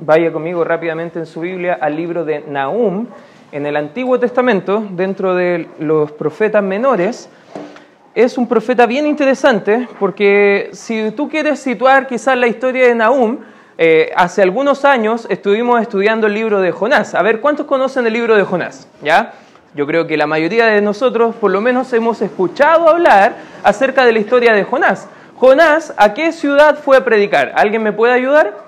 [0.00, 3.06] vaya conmigo rápidamente en su Biblia al libro de Nahum,
[3.52, 7.30] en el Antiguo Testamento, dentro de los profetas menores.
[8.14, 13.38] Es un profeta bien interesante porque si tú quieres situar quizás la historia de Nahum,
[13.76, 17.14] eh, hace algunos años estuvimos estudiando el libro de Jonás.
[17.14, 18.88] A ver, ¿cuántos conocen el libro de Jonás?
[19.02, 19.34] ¿Ya?
[19.74, 24.12] Yo creo que la mayoría de nosotros por lo menos hemos escuchado hablar acerca de
[24.12, 25.08] la historia de Jonás.
[25.36, 27.52] Jonás, ¿a qué ciudad fue a predicar?
[27.54, 28.67] ¿Alguien me puede ayudar?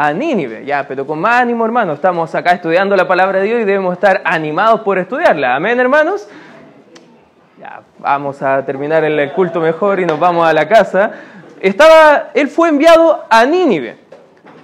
[0.00, 1.96] A Nínive, ya, pero con más ánimo, hermanos.
[1.96, 5.56] Estamos acá estudiando la palabra de Dios y debemos estar animados por estudiarla.
[5.56, 6.28] Amén, hermanos.
[7.58, 11.10] Ya, vamos a terminar el culto mejor y nos vamos a la casa.
[11.60, 13.98] Estaba, él fue enviado a Nínive.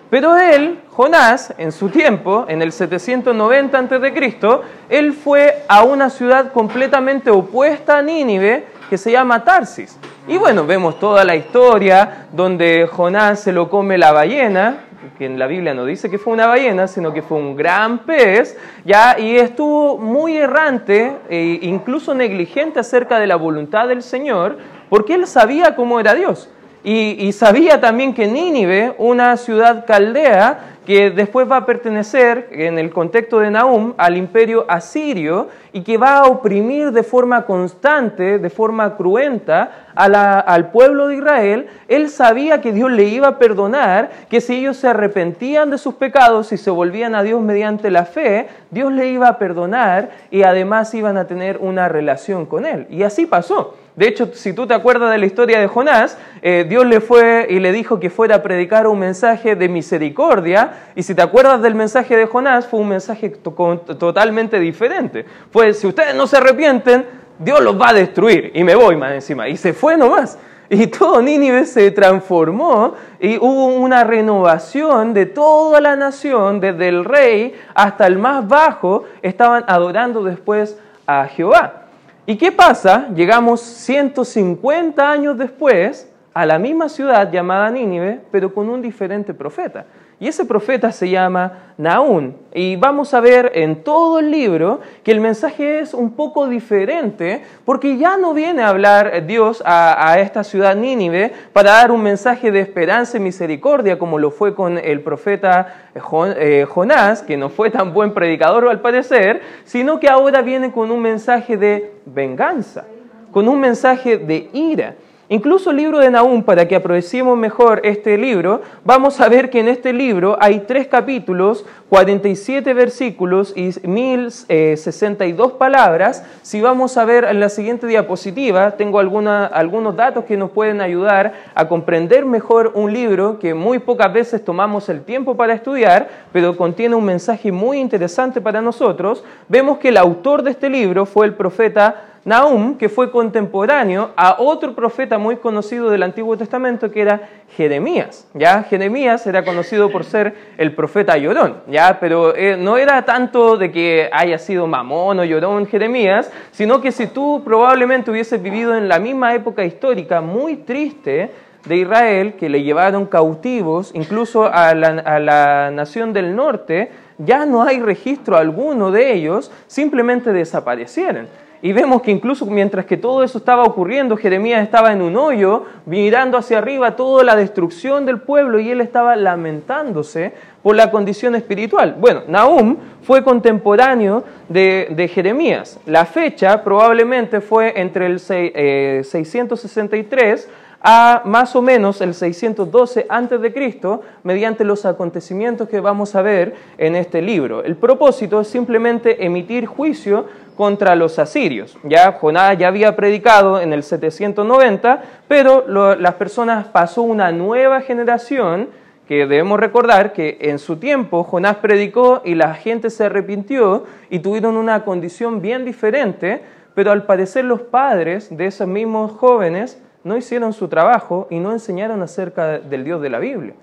[0.09, 6.52] Pero él, Jonás, en su tiempo, en el 790 a.C., él fue a una ciudad
[6.52, 9.98] completamente opuesta a Nínive que se llama Tarsis.
[10.29, 14.84] Y bueno, vemos toda la historia donde Jonás se lo come la ballena,
[15.19, 18.01] que en la Biblia no dice que fue una ballena, sino que fue un gran
[18.01, 24.59] pez, ya, y estuvo muy errante e incluso negligente acerca de la voluntad del Señor,
[24.88, 26.51] porque él sabía cómo era Dios.
[26.87, 32.90] Y, sabía también que Nínive, una ciudad caldea, que después va a pertenecer, en el
[32.90, 38.51] contexto de Nahum, al imperio asirio y que va a oprimir de forma constante, de
[38.51, 44.40] forma cruenta, al pueblo de Israel, él sabía que Dios le iba a perdonar, que
[44.40, 48.49] si ellos se arrepentían de sus pecados y se volvían a Dios mediante la fe,
[48.71, 52.87] Dios le iba a perdonar y además iban a tener una relación con él.
[52.90, 53.74] Y así pasó.
[53.96, 57.46] De hecho, si tú te acuerdas de la historia de Jonás, eh, Dios le fue
[57.48, 61.62] y le dijo que fuera a predicar un mensaje de misericordia, y si te acuerdas
[61.62, 65.25] del mensaje de Jonás, fue un mensaje totalmente diferente.
[65.53, 67.06] Pues si ustedes no se arrepienten,
[67.38, 69.48] Dios los va a destruir, y me voy más encima.
[69.48, 70.38] Y se fue nomás.
[70.69, 77.04] Y todo Nínive se transformó y hubo una renovación de toda la nación, desde el
[77.04, 80.76] rey hasta el más bajo, estaban adorando después
[81.06, 81.84] a Jehová.
[82.27, 83.09] ¿Y qué pasa?
[83.15, 89.85] Llegamos 150 años después a la misma ciudad llamada Nínive, pero con un diferente profeta.
[90.21, 92.35] Y ese profeta se llama Nahum.
[92.53, 97.43] Y vamos a ver en todo el libro que el mensaje es un poco diferente,
[97.65, 102.53] porque ya no viene a hablar Dios a, esta ciudad Nínive para dar un mensaje
[102.53, 105.91] de esperanza y misericordia, como lo fue con el profeta
[106.37, 110.93] eh, Jonás, que no fue tan buen predicador al parecer, sino que ahora viene con
[110.93, 112.85] un mensaje de venganza,
[113.33, 114.95] con un mensaje de ira.
[115.31, 119.61] Incluso el libro de Nahum, para que aprovechemos mejor este libro, vamos a ver que
[119.61, 126.25] en este libro hay tres capítulos, 47 versículos y 1062 palabras.
[126.43, 131.33] Si vamos a ver en la siguiente diapositiva, tengo algunos datos que nos pueden ayudar
[131.55, 136.55] a comprender mejor un libro que muy pocas veces tomamos el tiempo para estudiar, pero
[136.57, 139.25] contiene un mensaje muy interesante para nosotros.
[139.49, 144.37] Vemos que el autor de este libro fue el profeta Nahum, que fue contemporáneo a
[144.39, 148.27] otro profeta muy conocido del Antiguo Testamento que era Jeremías.
[148.33, 148.62] ¿ya?
[148.62, 151.99] Jeremías era conocido por ser el profeta llorón, ¿ya?
[152.01, 156.93] pero eh, no era tanto de que haya sido mamón o llorón Jeremías, sino que
[156.93, 161.31] si tú probablemente hubieses vivido en la misma época histórica muy triste,
[161.67, 167.47] de Israel que le llevaron cautivos, incluso a la, a la, nación del norte, ya
[167.47, 171.29] no hay registro alguno de ellos, simplemente desaparecieron.
[171.65, 175.65] Y vemos que incluso mientras que todo eso estaba ocurriendo, Jeremías estaba en un hoyo,
[175.87, 181.35] mirando hacia arriba toda la destrucción del pueblo y él estaba lamentándose por la condición
[181.35, 181.97] espiritual.
[181.99, 185.81] Bueno, Nahum fue contemporáneo de, Jeremías.
[185.87, 190.51] La fecha probablemente fue entre el 663
[190.87, 196.95] a más o menos el 612 a.C., mediante los acontecimientos que vamos a ver en
[196.95, 197.65] este libro.
[197.65, 200.27] El propósito es simplemente emitir juicio
[200.59, 201.78] contra los asirios.
[201.84, 205.65] Ya Jonás ya había predicado en el 790, pero
[205.97, 208.69] las personas pasó una nueva generación
[209.09, 214.19] que debemos recordar que en su tiempo Jonás predicó y la gente se arrepintió y
[214.19, 216.42] tuvieron una condición bien diferente,
[216.75, 221.53] pero al parecer los padres de esos mismos jóvenes no hicieron su trabajo y no
[221.53, 223.54] enseñaron acerca del Dios de la Biblia.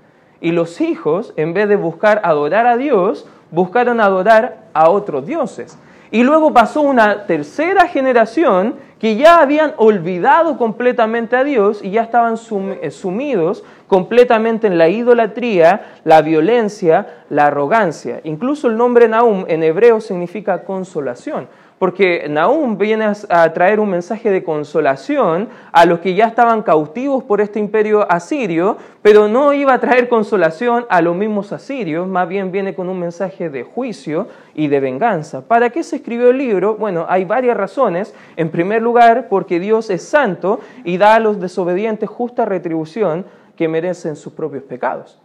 [0.41, 5.77] Y los hijos, en vez de buscar adorar a Dios, buscaron adorar a otros dioses.
[6.09, 12.01] Y luego pasó una tercera generación que ya habían olvidado completamente a Dios y ya
[12.01, 12.35] estaban
[12.81, 18.19] eh, sumidos completamente en la idolatría, la violencia, la arrogancia.
[18.25, 21.47] Incluso el nombre Nahum en hebreo significa consolación
[21.81, 27.23] porque Nahum viene a traer un mensaje de consolación a los que ya estaban cautivos
[27.23, 32.29] por este imperio asirio, pero no iba a traer consolación a los mismos asirios, más
[32.29, 35.41] bien viene con un mensaje de juicio y de venganza.
[35.47, 36.75] ¿Para qué se escribió el libro?
[36.75, 38.13] Bueno, hay varias razones.
[38.35, 43.25] En primer lugar, porque Dios es santo y da a los desobedientes justa retribución
[43.55, 45.19] que merecen sus propios pecados.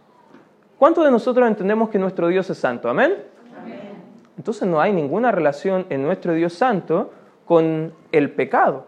[0.79, 2.89] ¿Cuántos de nosotros entendemos que nuestro Dios es santo?
[2.89, 3.36] Amén.
[4.37, 7.11] Entonces no hay ninguna relación en nuestro Dios santo
[7.45, 8.85] con el pecado.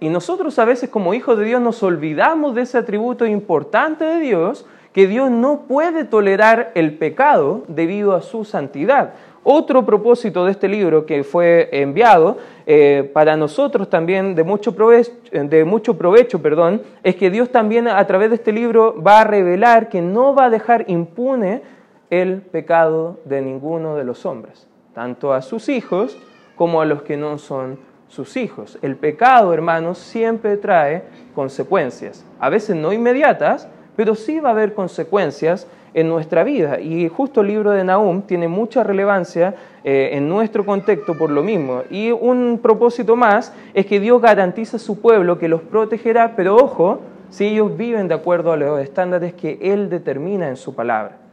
[0.00, 4.20] Y nosotros a veces como hijos de Dios nos olvidamos de ese atributo importante de
[4.20, 9.14] Dios, que Dios no puede tolerar el pecado debido a su santidad.
[9.42, 15.12] Otro propósito de este libro que fue enviado eh, para nosotros también de mucho, provecho,
[15.30, 19.24] de mucho provecho perdón, es que Dios también a través de este libro va a
[19.24, 21.62] revelar que no va a dejar impune
[22.10, 24.66] el pecado de ninguno de los hombres
[24.96, 26.16] tanto a sus hijos
[26.56, 27.78] como a los que no son
[28.08, 28.78] sus hijos.
[28.80, 31.02] El pecado, hermanos, siempre trae
[31.34, 36.80] consecuencias, a veces no inmediatas, pero sí va a haber consecuencias en nuestra vida.
[36.80, 39.54] Y justo el libro de Nahum tiene mucha relevancia
[39.84, 41.82] eh, en nuestro contexto por lo mismo.
[41.90, 46.56] Y un propósito más es que Dios garantiza a su pueblo que los protegerá, pero
[46.56, 51.25] ojo, si ellos viven de acuerdo a los estándares que Él determina en su palabra.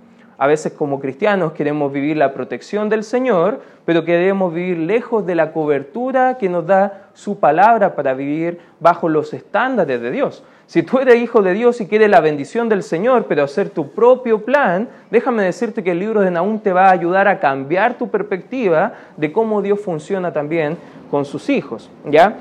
[0.44, 5.36] A veces como cristianos queremos vivir la protección del Señor, pero queremos vivir lejos de
[5.36, 10.44] la cobertura que nos da su palabra para vivir bajo los estándares de Dios.
[10.66, 13.92] Si tú eres hijo de Dios y quieres la bendición del Señor, pero hacer tu
[13.92, 17.98] propio plan, déjame decirte que el libro de Nahum te va a ayudar a cambiar
[17.98, 20.75] tu perspectiva de cómo Dios funciona también
[21.10, 22.36] con sus hijos, ¿ya?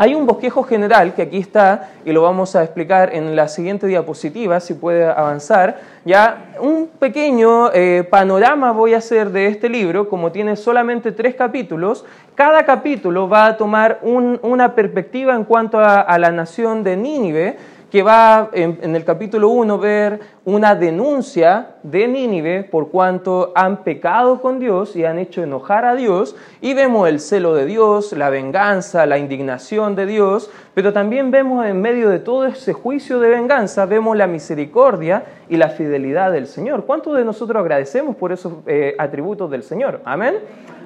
[0.00, 3.86] Hay un bosquejo general que aquí está y lo vamos a explicar en la siguiente
[3.86, 5.78] diapositiva, si puede avanzar.
[6.06, 11.34] Ya un pequeño eh, panorama voy a hacer de este libro, como tiene solamente tres
[11.34, 12.06] capítulos.
[12.34, 17.58] Cada capítulo va a tomar una perspectiva en cuanto a la nación de Nínive
[17.90, 24.40] que va en, el capítulo 1 ver una denuncia de Nínive por cuanto han pecado
[24.40, 28.30] con Dios y han hecho enojar a Dios, y vemos el celo de Dios, la
[28.30, 33.28] venganza, la indignación de Dios, pero también vemos en medio de todo ese juicio de
[33.28, 36.84] venganza, vemos la misericordia y la fidelidad del Señor.
[36.84, 40.00] ¿Cuántos de nosotros agradecemos por esos eh, atributos del Señor?
[40.04, 40.36] Amén.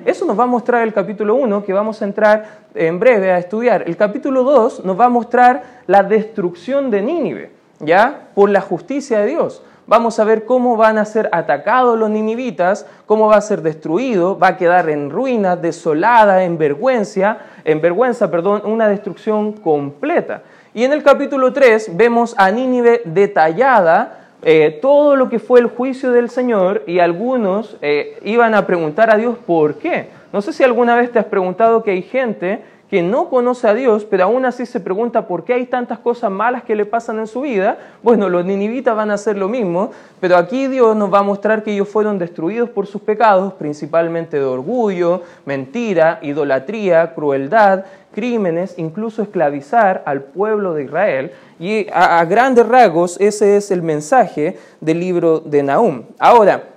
[0.04, 3.38] Eso nos va a mostrar el capítulo 1 que vamos a entrar en breve a
[3.38, 3.84] estudiar.
[3.86, 7.50] El capítulo 2 nos va a mostrar la destrucción de Nínive,
[7.80, 8.28] ¿ya?
[8.34, 9.62] Por la justicia de Dios.
[9.86, 14.38] Vamos a ver cómo van a ser atacados los ninivitas, cómo va a ser destruido,
[14.38, 20.42] va a quedar en ruinas, desolada, en vergüenza, en vergüenza, perdón, una destrucción completa.
[20.72, 25.66] Y en el capítulo 3 vemos a Nínive detallada eh, todo lo que fue el
[25.66, 30.08] juicio del Señor y algunos eh, iban a preguntar a Dios por qué.
[30.32, 33.74] No sé si alguna vez te has preguntado que hay gente que no conoce a
[33.74, 37.18] Dios, pero aún así se pregunta por qué hay tantas cosas malas que le pasan
[37.18, 37.78] en su vida.
[38.02, 39.90] Bueno, los ninivitas van a hacer lo mismo,
[40.20, 44.38] pero aquí Dios nos va a mostrar que ellos fueron destruidos por sus pecados, principalmente
[44.38, 47.84] de orgullo, mentira, idolatría, crueldad,
[48.14, 51.32] crímenes, incluso esclavizar al pueblo de Israel.
[51.58, 56.04] Y a, grandes rasgos ese es el mensaje del libro de Nahum.
[56.18, 56.73] Ahora,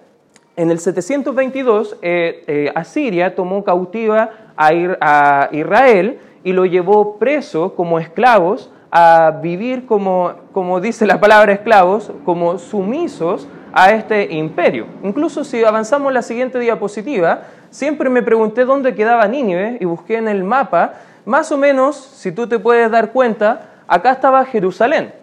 [0.58, 4.70] en el 722, eh, eh, Asiria tomó cautiva a,
[5.00, 11.54] a, Israel y lo llevó preso como esclavos a vivir como, como dice la palabra
[11.54, 14.88] esclavos, como sumisos a este imperio.
[15.04, 20.28] Incluso si avanzamos la siguiente diapositiva, siempre me pregunté dónde quedaba Nínive y busqué en
[20.28, 20.94] el mapa
[21.28, 25.14] más o menos, si tú te puedes dar cuenta, acá estaba Jerusalén.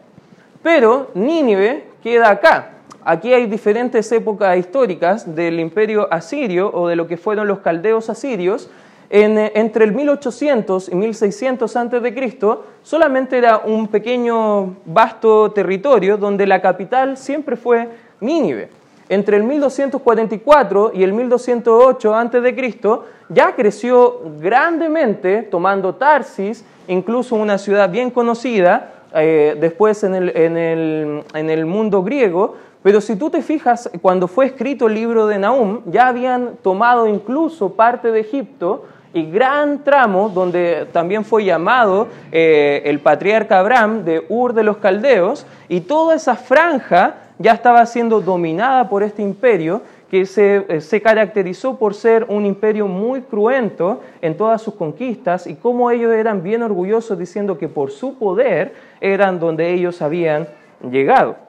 [0.62, 2.73] Pero Nínive queda acá.
[3.04, 8.08] Aquí hay diferentes épocas históricas del imperio asirio o de lo que fueron los caldeos
[8.08, 8.70] asirios.
[9.10, 12.38] entre el 1800 y 1600 a.C.
[12.82, 17.88] solamente era un pequeño vasto territorio donde la capital siempre fue
[18.20, 18.70] Nínive
[19.08, 27.90] entre el 1244 y el 1208 a.C., ya creció grandemente, tomando Tarsis, incluso una ciudad
[27.90, 34.44] bien conocida, eh, después en el mundo griego, pero si tú te fijas, cuando fue
[34.44, 40.28] escrito el libro de Nahum, ya habían tomado incluso parte de Egipto y gran tramo
[40.28, 46.14] donde también fue llamado eh, el patriarca Abraham de Ur de los Caldeos, y toda
[46.14, 51.94] esa franja ya estaba siendo dominada por este imperio que se, eh, se, caracterizó por
[51.94, 57.18] ser un imperio muy cruento en todas sus conquistas y cómo ellos eran bien orgullosos
[57.18, 60.48] diciendo que por su poder eran donde ellos habían
[60.90, 61.43] llegado.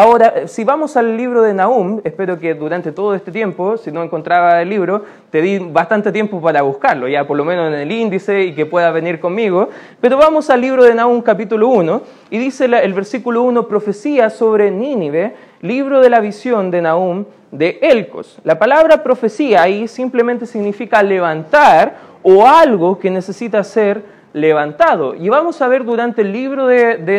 [0.00, 4.00] Ahora, si vamos al libro de Nahum, espero que durante todo este tiempo, si no
[4.00, 7.90] encontraba el libro, te di bastante tiempo para buscarlo, ya por lo menos en el
[7.90, 9.70] índice y que pueda venir conmigo.
[10.00, 14.70] Pero vamos al libro de Nahum capítulo 1 y dice el versículo 1, profecía sobre
[14.70, 18.38] Nínive, libro de la visión de Nahum de Elcos.
[18.44, 25.14] La palabra profecía ahí simplemente significa levantar o algo que necesita ser levantado.
[25.14, 27.18] Y vamos a ver durante el libro de, de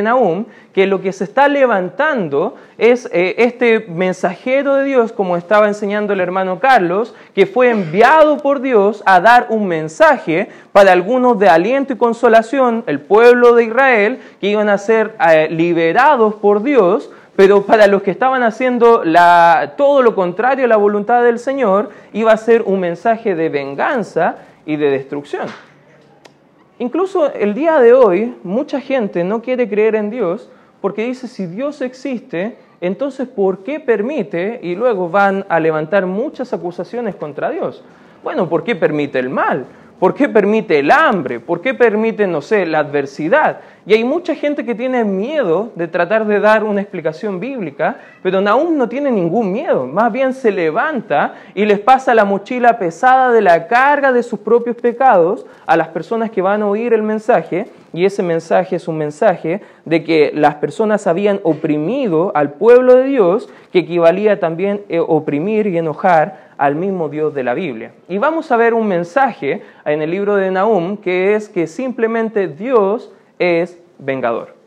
[0.73, 6.13] que lo que se está levantando es eh, este mensajero de Dios, como estaba enseñando
[6.13, 11.49] el hermano Carlos, que fue enviado por Dios a dar un mensaje para algunos de
[11.49, 17.11] aliento y consolación, el pueblo de Israel, que iban a ser eh, liberados por Dios
[17.35, 19.01] pero para los que estaban haciendo
[19.77, 24.39] todo lo contrario a la voluntad del Señor, iba a ser un mensaje de venganza
[24.65, 25.47] y de destrucción.
[26.79, 31.45] Incluso el día de hoy, mucha gente no quiere creer en Dios porque dice, si
[31.45, 34.61] Dios existe, entonces ¿por qué permite?
[34.63, 37.83] Y luego van a levantar muchas acusaciones contra Dios.
[38.23, 39.65] Bueno, ¿por qué permite el mal?
[39.99, 41.41] ¿Por qué permite el hambre?
[41.41, 43.59] ¿Por qué permite, no sé, la adversidad?
[43.85, 48.39] Y hay mucha gente que tiene miedo de tratar de dar una explicación bíblica, pero
[48.39, 49.85] Nahum no tiene ningún miedo.
[49.85, 54.39] Más bien se levanta y les pasa la mochila pesada de la carga de sus
[54.39, 57.67] propios pecados a las personas que van a oír el mensaje.
[57.91, 63.03] Y ese mensaje es un mensaje de que las personas habían oprimido al pueblo de
[63.03, 67.93] Dios, que equivalía también a oprimir y enojar al mismo Dios de la Biblia.
[68.09, 72.49] Y vamos a ver un mensaje en el libro de Nahum que es que simplemente
[72.49, 74.59] Dios es vengador.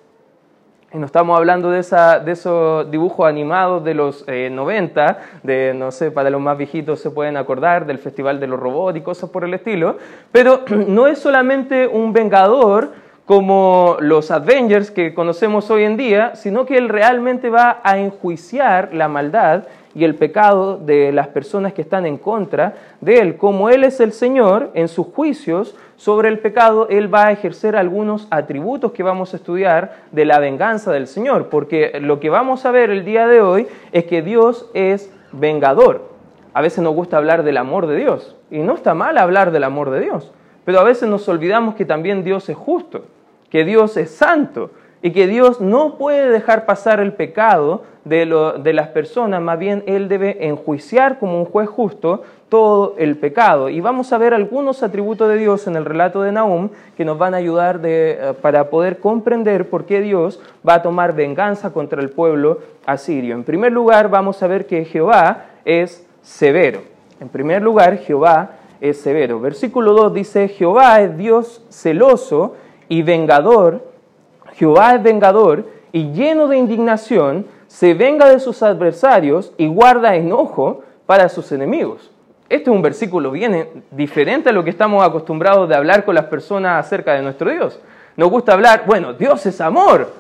[0.95, 5.75] Y no estamos hablando de, esa, de esos dibujos animados de los 90, eh, de,
[5.75, 9.03] no sé, para los más viejitos se pueden acordar del Festival de los Robots y
[9.03, 9.99] cosas por el estilo,
[10.33, 12.93] pero no es solamente un vengador
[13.27, 18.91] como los Avengers que conocemos hoy en día, sino que Él realmente va a enjuiciar
[18.93, 19.65] la maldad
[19.95, 23.37] y el pecado de las personas que están en contra de Él.
[23.37, 27.77] Como Él es el Señor, en sus juicios sobre el pecado, Él va a ejercer
[27.77, 32.67] algunos atributos que vamos a estudiar de la venganza del Señor, porque lo que vamos
[32.67, 36.11] a ver el día de hoy es que Dios es vengador.
[36.55, 39.65] A veces nos gusta hablar del amor de Dios, y no está mal hablar del
[39.65, 40.33] amor de Dios,
[40.65, 43.05] pero a veces nos olvidamos que también Dios es justo,
[43.51, 44.71] que Dios es santo,
[45.03, 48.25] y que Dios no puede dejar pasar el pecado de,
[48.73, 53.69] las personas, más bien Él debe enjuiciar como un juez justo todo el pecado.
[53.69, 57.19] Y vamos a ver algunos atributos de Dios en el relato de Nahum que nos
[57.19, 62.01] van a ayudar eh, para poder comprender por qué Dios va a tomar venganza contra
[62.01, 63.35] el pueblo asirio.
[63.35, 66.83] En primer lugar, vamos a ver que Jehová es severo.
[67.21, 68.51] En primer lugar, Jehová
[68.83, 69.39] es severo.
[69.39, 72.57] Versículo 2 dice, Jehová es Dios celoso
[72.89, 73.87] y vengador.
[74.55, 80.83] Jehová es vengador y lleno de indignación se venga de sus adversarios y guarda enojo
[81.07, 82.11] para sus enemigos.
[82.49, 86.25] Este es un versículo bien diferente a lo que estamos acostumbrados de hablar con las
[86.25, 87.79] personas acerca de nuestro Dios.
[88.17, 90.13] Nos gusta hablar, bueno, Dios es amor,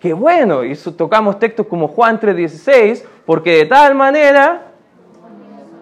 [0.00, 4.67] qué bueno, y tocamos textos como Juan 3:16, porque de tal manera,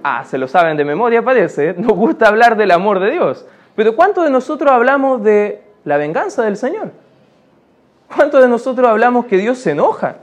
[0.06, 3.44] ah, se lo saben de memoria parece, nos gusta hablar del amor de Dios.
[3.74, 6.90] Pero ¿cuántos de nosotros hablamos de la venganza del Señor?
[8.14, 10.16] ¿Cuántos de nosotros hablamos que Dios se enoja?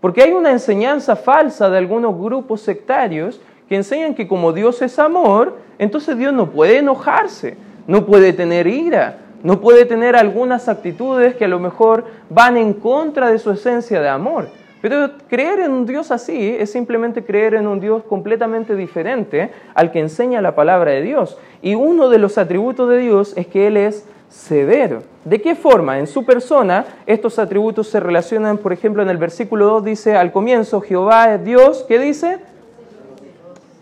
[0.00, 4.98] Porque hay una enseñanza falsa de algunos grupos sectarios que enseñan que como Dios es
[4.98, 7.56] amor, entonces Dios no puede enojarse,
[7.86, 12.74] no puede tener ira, no puede tener algunas actitudes que a lo mejor van en
[12.74, 14.48] contra de su esencia de amor.
[14.80, 19.90] Pero creer en un Dios así es simplemente creer en un Dios completamente diferente al
[19.90, 21.36] que enseña la palabra de Dios.
[21.62, 25.02] Y uno de los atributos de Dios es que Él es severo.
[25.24, 25.98] ¿De qué forma?
[25.98, 30.32] En su persona estos atributos se relacionan, por ejemplo, en el versículo 2 dice al
[30.32, 32.38] comienzo, Jehová es Dios, ¿qué dice?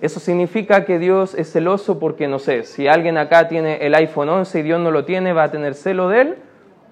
[0.01, 4.29] Eso significa que Dios es celoso porque, no sé, si alguien acá tiene el iPhone
[4.29, 6.35] 11 y Dios no lo tiene, ¿va a tener celo de él?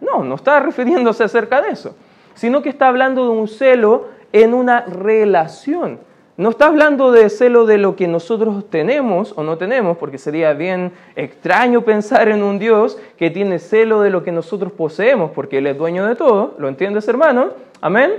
[0.01, 1.95] No, no está refiriéndose acerca de eso,
[2.35, 5.99] sino que está hablando de un celo en una relación.
[6.37, 10.53] No está hablando de celo de lo que nosotros tenemos o no tenemos, porque sería
[10.53, 15.59] bien extraño pensar en un Dios que tiene celo de lo que nosotros poseemos, porque
[15.59, 16.55] Él es dueño de todo.
[16.59, 17.51] ¿Lo entiendes, hermano?
[17.81, 18.11] ¿Amén?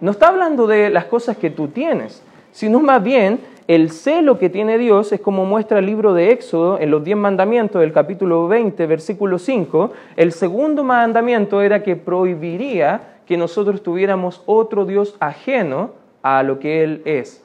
[0.00, 4.48] No está hablando de las cosas que tú tienes, sino más bien el celo que
[4.48, 8.48] tiene Dios es como muestra el libro de Éxodo en los diez mandamientos del capítulo
[8.48, 9.92] 20, versículo 5.
[10.16, 16.82] El segundo mandamiento era que prohibiría que nosotros tuviéramos otro Dios ajeno a lo que
[16.82, 17.44] Él es.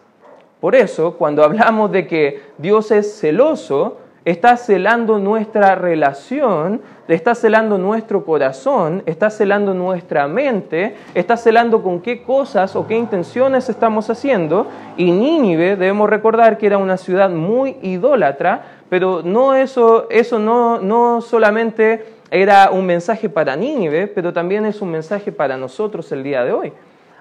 [0.60, 7.78] Por eso, cuando hablamos de que Dios es celoso, está celando nuestra relación, está celando
[7.78, 14.10] nuestro corazón, está celando nuestra mente, está celando con qué cosas o qué intenciones estamos
[14.10, 14.66] haciendo.
[14.98, 20.80] Y Nínive, debemos recordar que era una ciudad muy idólatra, pero no eso, eso no,
[20.80, 26.24] no solamente era un mensaje para Nínive, pero también es un mensaje para nosotros el
[26.24, 26.74] día de hoy.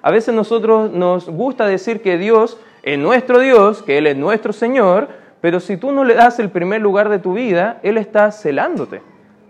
[0.03, 4.53] A veces nosotros nos gusta decir que Dios es nuestro Dios, que Él es nuestro
[4.53, 5.09] Señor,
[5.41, 9.01] pero si tú no le das el primer lugar de tu vida, Él está celándote.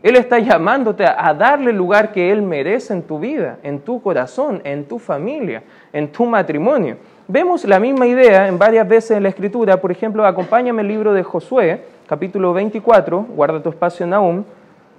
[0.03, 4.03] Él está llamándote a darle el lugar que Él merece en tu vida, en tu
[4.03, 6.99] corazón, en tu familia, en tu matrimonio.
[7.27, 9.81] Vemos la misma idea en varias veces en la Escritura.
[9.81, 14.11] Por ejemplo, acompáñame el libro de Josué, capítulo 24, guarda tu espacio en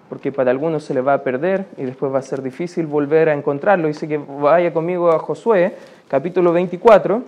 [0.09, 3.29] porque para algunos se le va a perder y después va a ser difícil volver
[3.29, 3.87] a encontrarlo.
[3.87, 5.75] Dice que vaya conmigo a Josué,
[6.07, 7.23] capítulo 24,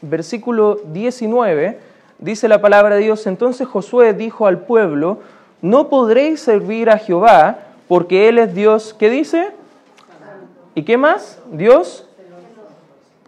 [0.00, 1.78] versículo 19,
[2.18, 5.18] dice la palabra de Dios, entonces Josué dijo al pueblo,
[5.60, 9.50] no podréis servir a Jehová porque Él es Dios, ¿qué dice?
[10.74, 11.40] ¿Y qué más?
[11.52, 12.08] Dios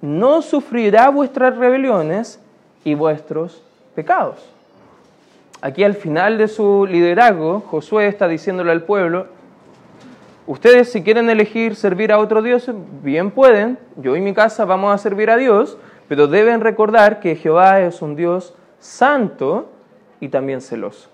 [0.01, 2.41] no sufrirá vuestras rebeliones
[2.85, 3.63] y vuestros
[3.95, 4.54] pecados.
[5.65, 9.29] Aquí al final de su liderazgo, Josué está diciéndole al pueblo,
[10.47, 12.71] ustedes si quieren elegir servir a otro Dios,
[13.03, 17.35] bien pueden, yo y mi casa vamos a servir a Dios, pero deben recordar que
[17.35, 19.71] Jehová es un Dios santo
[20.21, 21.09] y también celoso,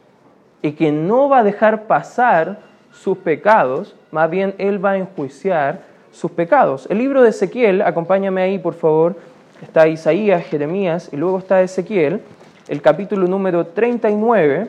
[0.62, 2.58] y que no va a dejar pasar
[2.90, 6.88] sus pecados, más bien Él va a enjuiciar sus pecados.
[6.90, 9.14] El libro de Ezequiel, acompáñame ahí por favor,
[9.62, 12.20] está Isaías, Jeremías y luego está Ezequiel
[12.70, 14.68] el capítulo número 39.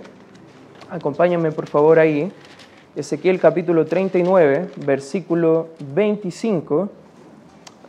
[0.89, 2.31] Acompáñame por favor ahí.
[2.95, 6.89] Ezequiel capítulo 39, versículo 25.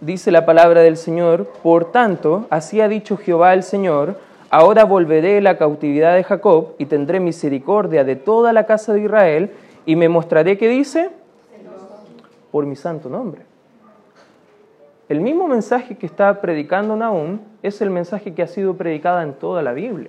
[0.03, 4.19] Dice la palabra del Señor, por tanto, así ha dicho Jehová el Señor,
[4.51, 9.51] ahora volveré la cautividad de Jacob y tendré misericordia de toda la casa de Israel
[9.87, 11.09] y me mostraré que dice,
[12.51, 13.52] por mi santo nombre.
[15.13, 19.35] El mismo mensaje que está predicando Nahum es el mensaje que ha sido predicado en
[19.35, 20.09] toda la Biblia.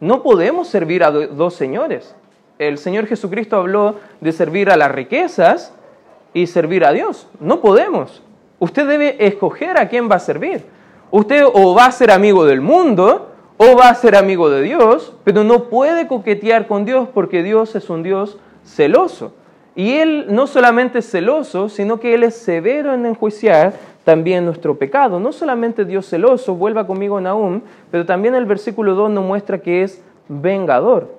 [0.00, 2.16] No podemos servir a dos señores.
[2.58, 5.72] El Señor Jesucristo habló de servir a las riquezas
[6.34, 7.28] y servir a Dios.
[7.38, 8.20] No podemos.
[8.58, 10.64] Usted debe escoger a quién va a servir.
[11.12, 15.14] Usted o va a ser amigo del mundo o va a ser amigo de Dios,
[15.22, 19.34] pero no puede coquetear con Dios porque Dios es un Dios celoso.
[19.76, 24.78] Y Él no solamente es celoso, sino que Él es severo en enjuiciar también nuestro
[24.78, 25.20] pecado.
[25.20, 27.60] No solamente Dios celoso, vuelva conmigo Nahum,
[27.90, 31.14] pero también el versículo 2 nos muestra que es vengador.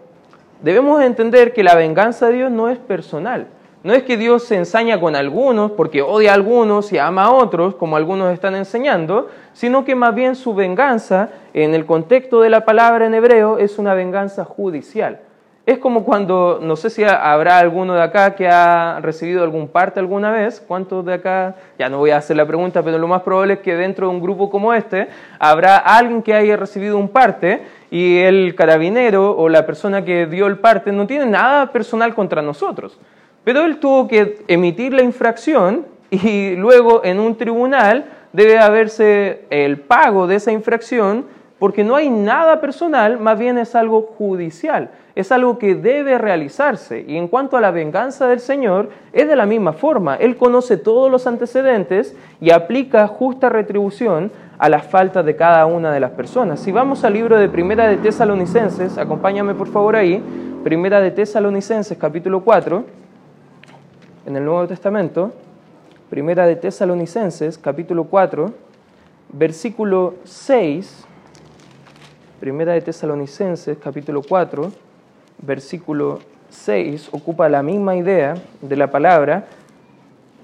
[0.62, 3.48] Debemos entender que la venganza de Dios no es personal.
[3.84, 7.32] No es que Dios se ensaña con algunos porque odia a algunos y ama a
[7.32, 12.50] otros, como algunos están enseñando, sino que más bien su venganza, en el contexto de
[12.50, 15.20] la palabra en hebreo, es una venganza judicial.
[15.66, 19.98] Es como cuando, no sé si habrá alguno de acá que ha recibido algún parte
[19.98, 21.56] alguna vez, ¿cuántos de acá?
[21.80, 24.14] Ya no voy a hacer la pregunta, pero lo más probable es que dentro de
[24.14, 25.08] un grupo como este
[25.40, 30.48] habrá alguien que haya recibido un parte y el carabinero o la persona que dio
[30.48, 33.00] el parte no tiene nada personal contra nosotros.
[33.46, 39.80] Pero él tuvo que emitir la infracción y luego en un tribunal debe haberse el
[39.80, 41.26] pago de esa infracción
[41.58, 47.06] porque no hay nada personal, más bien es algo judicial es algo que debe realizarse.
[47.08, 50.16] Y en cuanto a la venganza del Señor, es de la misma forma.
[50.16, 55.92] Él conoce todos los antecedentes y aplica justa retribución a las faltas de cada una
[55.92, 56.60] de las personas.
[56.60, 60.24] Si vamos al libro de Primera de Tesalonicenses, acompáñame por favor ahí,
[60.64, 62.84] Primera de Tesalonicenses capítulo 4,
[64.26, 65.34] en el Nuevo Testamento,
[66.10, 68.54] Primera de Tesalonicenses capítulo 4,
[69.34, 71.06] versículo 6,
[72.40, 74.72] Primera de Tesalonicenses capítulo 4,
[75.40, 76.20] versículo
[76.50, 79.46] 6 ocupa la misma idea de la palabra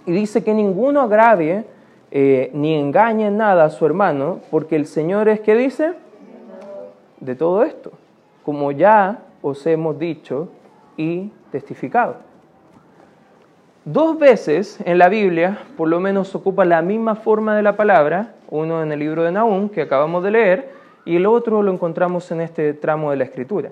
[0.05, 1.65] y dice que ninguno agravie
[2.11, 5.93] eh, ni engañe en nada a su hermano, porque el Señor es que dice
[7.19, 7.91] de todo esto,
[8.43, 10.49] como ya os hemos dicho
[10.97, 12.15] y testificado.
[13.85, 18.33] Dos veces en la Biblia, por lo menos, ocupa la misma forma de la palabra,
[18.49, 20.69] uno en el libro de Nahum, que acabamos de leer,
[21.05, 23.71] y el otro lo encontramos en este tramo de la Escritura.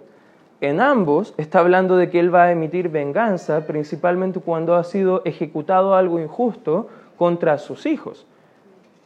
[0.60, 5.22] En ambos está hablando de que Él va a emitir venganza, principalmente cuando ha sido
[5.24, 8.26] ejecutado algo injusto contra sus hijos.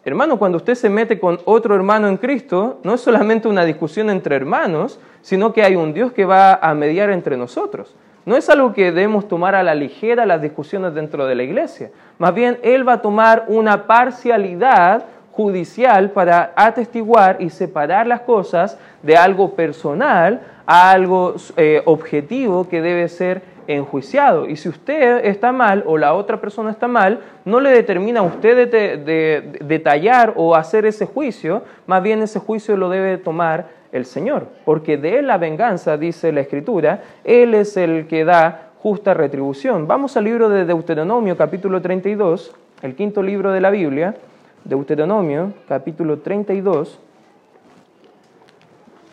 [0.06, 4.10] Hermano, cuando usted se mete con otro hermano en Cristo, no es solamente una discusión
[4.10, 7.94] entre hermanos, sino que hay un Dios que va a mediar entre nosotros.
[8.26, 11.92] No es algo que debemos tomar a la ligera las discusiones dentro de la iglesia.
[12.18, 18.78] Más bien, Él va a tomar una parcialidad judicial para atestiguar y separar las cosas
[19.02, 24.48] de algo personal algo eh, objetivo que debe ser enjuiciado.
[24.48, 28.24] Y si usted está mal o la otra persona está mal, no le determina a
[28.24, 34.06] usted de, detallar o hacer ese juicio, más bien ese juicio lo debe tomar el
[34.06, 39.14] Señor, porque de él la venganza, dice la Escritura, Él es el que da justa
[39.14, 39.86] retribución.
[39.86, 44.16] Vamos al libro de Deuteronomio, capítulo 32, el quinto libro de la Biblia,
[44.64, 47.00] Deuteronomio, capítulo 32.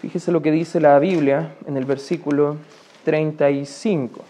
[0.00, 2.56] Fíjese lo que dice la Biblia en el versículo
[3.04, 4.20] 35.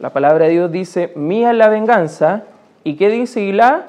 [0.00, 2.44] La palabra de Dios dice, mía la venganza.
[2.84, 3.86] ¿Y qué dice Hilá?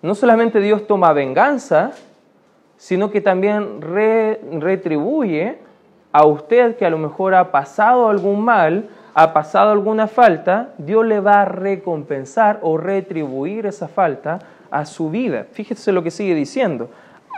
[0.00, 1.92] No solamente Dios toma venganza,
[2.78, 5.58] sino que también retribuye
[6.10, 11.04] a usted que a lo mejor ha pasado algún mal, ha pasado alguna falta, Dios
[11.04, 14.38] le va a recompensar o retribuir esa falta
[14.70, 15.46] a su vida.
[15.52, 16.88] Fíjese lo que sigue diciendo.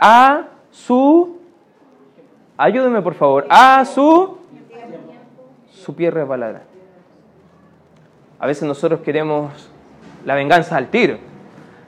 [0.01, 1.37] A su,
[2.57, 4.39] ayúdeme por favor, a su,
[5.71, 6.63] su pie resbalará.
[8.39, 9.69] A veces nosotros queremos
[10.25, 11.17] la venganza al tiro.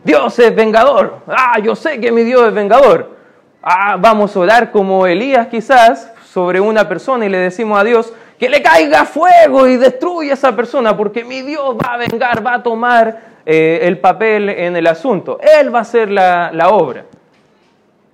[0.04, 1.18] Dios es vengador.
[1.28, 3.18] Ah, yo sé que mi Dios es vengador.
[3.62, 8.14] Ah, vamos a orar como Elías quizás sobre una persona y le decimos a Dios
[8.38, 12.46] que le caiga fuego y destruya a esa persona porque mi Dios va a vengar,
[12.46, 15.40] va a tomar eh, el papel en el asunto.
[15.42, 17.06] Él va a hacer la, la obra.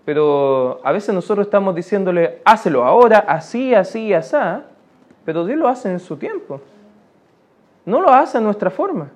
[0.05, 4.35] Pero a veces nosotros estamos diciéndole, hácelo ahora, así, así, así,
[5.23, 6.59] pero Dios lo hace en su tiempo.
[7.85, 9.09] No lo hace a nuestra forma.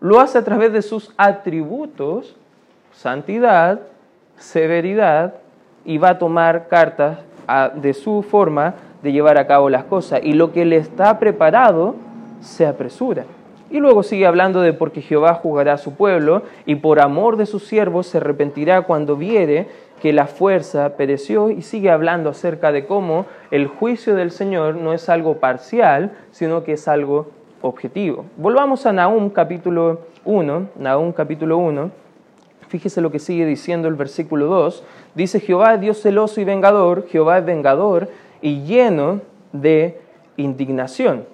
[0.00, 2.36] Lo hace a través de sus atributos,
[2.92, 3.80] santidad,
[4.36, 5.34] severidad,
[5.84, 7.18] y va a tomar cartas
[7.74, 10.20] de su forma de llevar a cabo las cosas.
[10.22, 11.94] Y lo que le está preparado
[12.40, 13.24] se apresura.
[13.70, 17.46] Y luego sigue hablando de porque Jehová jugará a su pueblo y por amor de
[17.46, 19.68] sus siervos se arrepentirá cuando viere
[20.00, 24.92] que la fuerza pereció y sigue hablando acerca de cómo el juicio del Señor no
[24.92, 27.28] es algo parcial, sino que es algo
[27.62, 28.24] objetivo.
[28.36, 31.90] Volvamos a Nahum capítulo 1, Nahum capítulo 1.
[32.68, 34.84] Fíjese lo que sigue diciendo el versículo 2.
[35.14, 38.08] Dice, Jehová es Dios celoso y vengador, Jehová es vengador
[38.40, 39.20] y lleno
[39.52, 40.00] de
[40.36, 41.24] indignación.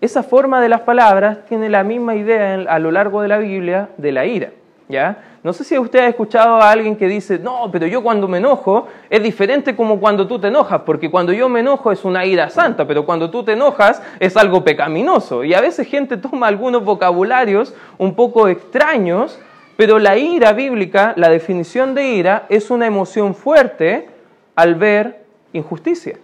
[0.00, 3.88] Esa forma de las palabras tiene la misma idea a lo largo de la Biblia
[3.96, 4.50] de la ira.
[4.88, 5.22] ¿ya?
[5.42, 8.38] No sé si usted ha escuchado a alguien que dice, no, pero yo cuando me
[8.38, 12.24] enojo es diferente como cuando tú te enojas, porque cuando yo me enojo es una
[12.24, 15.44] ira santa, pero cuando tú te enojas es algo pecaminoso.
[15.44, 19.38] Y a veces gente toma algunos vocabularios un poco extraños,
[19.76, 24.08] pero la ira bíblica, la definición de ira, es una emoción fuerte
[24.54, 26.18] al ver injusticia.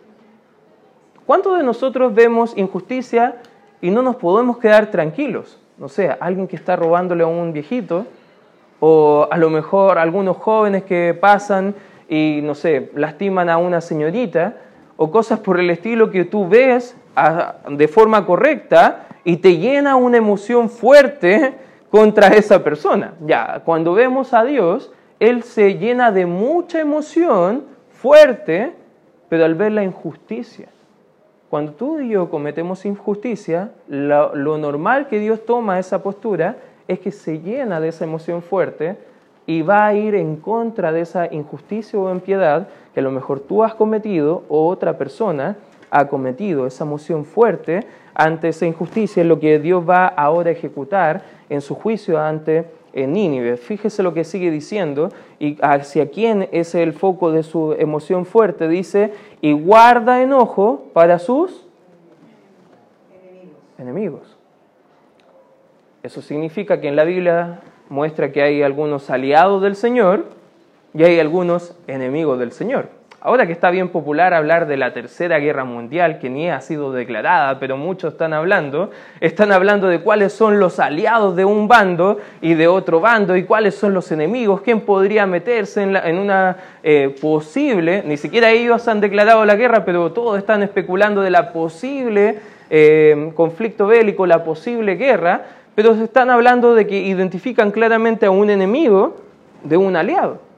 [1.27, 3.37] ¿Cuántos de nosotros vemos injusticia
[3.83, 5.61] y no nos podemos quedar tranquilos?
[5.77, 8.07] No sé, alguien que está robándole a un viejito,
[8.81, 11.75] o a lo mejor algunos jóvenes que pasan
[12.09, 14.57] y, no sé, lastiman a una señorita,
[14.97, 16.97] o cosas por el estilo que tú ves
[17.69, 21.55] de forma correcta y te llena una emoción fuerte
[21.91, 23.15] contra esa persona.
[23.27, 28.73] Ya, cuando vemos a Dios, Él se llena de mucha emoción fuerte,
[29.29, 30.69] pero al ver la injusticia.
[31.53, 36.57] Cuando tú y yo cometemos injusticia, lo, normal que Dios toma esa postura
[36.89, 38.97] es que se llena de esa emoción fuerte
[39.45, 43.41] y va a ir en contra de esa injusticia o impiedad que a lo mejor
[43.41, 45.57] tú has cometido o otra persona
[45.91, 46.67] ha cometido.
[46.67, 47.81] Esa emoción fuerte
[48.15, 52.65] ante esa injusticia es lo que Dios va ahora a ejecutar en su juicio ante
[52.95, 53.57] Nínive.
[53.57, 58.69] Fíjese lo que sigue diciendo y hacia quién es el foco de su emoción fuerte.
[58.69, 61.67] Dice, y guarda enojo para sus
[63.79, 64.37] enemigos.
[66.03, 70.25] Eso significa que en la Biblia muestra que hay algunos aliados del Señor
[70.95, 73.02] y hay algunos enemigos del Señor.
[73.25, 76.91] Ahora que está bien popular hablar de la Tercera Guerra Mundial, que ni ha sido
[76.91, 82.19] declarada, pero muchos están hablando, están hablando de cuáles son los aliados de un bando
[82.41, 87.15] y de otro bando y cuáles son los enemigos, quién podría meterse en, una eh,
[87.21, 92.41] posible, ni siquiera ellos han declarado la guerra, pero todos están especulando de la posible
[92.71, 95.43] eh, conflicto bélico, la posible guerra,
[95.77, 99.17] pero se están hablando de que identifican claramente a un enemigo
[99.63, 100.52] de un aliado.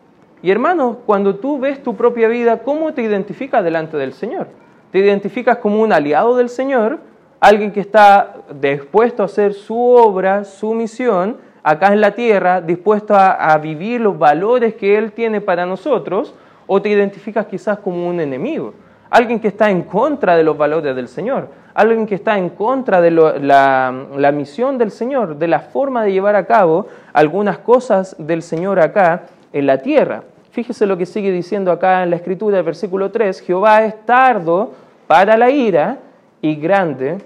[0.45, 4.49] Y hermano, cuando tú ves tu propia vida, ¿cómo te identificas delante del Señor?
[4.93, 6.99] ¿Te identificas como un aliado del Señor?
[7.41, 13.15] Alguien que está dispuesto a hacer su obra, su misión, acá en la tierra, dispuesto
[13.17, 16.35] a vivir los valores que Él tiene para nosotros,
[16.67, 18.75] o te identificas quizás como un enemigo,
[19.09, 23.01] alguien que está en contra de los valores del Señor alguien que está en contra
[23.01, 28.43] de la, misión del Señor, de la forma de llevar a cabo algunas cosas del
[28.43, 30.23] Señor acá en la tierra.
[30.55, 34.73] Fíjese lo que sigue diciendo acá en la escritura, versículo 3, Jehová es tardo
[35.09, 35.99] para la ira
[36.41, 37.19] y grande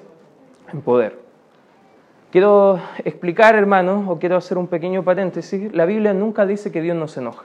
[0.73, 1.19] en poder.
[2.33, 6.97] Quiero explicar, hermanos, o quiero hacer un pequeño paréntesis, la Biblia nunca dice que Dios
[6.97, 7.45] no se enoja.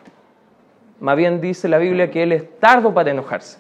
[1.02, 3.60] Más bien dice la Biblia que Él es tardo para enojarse.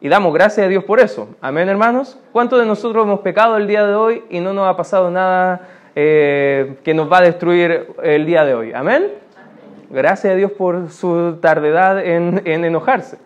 [0.00, 1.28] Y damos gracias a Dios por eso.
[1.42, 2.18] Amén, hermanos.
[2.32, 5.68] ¿Cuántos de nosotros hemos pecado el día de hoy y no nos ha pasado nada
[5.94, 8.72] eh, que nos va a destruir el día de hoy?
[8.72, 9.08] Amén.
[9.90, 13.18] Gracias a Dios por su tardedad en, enojarse.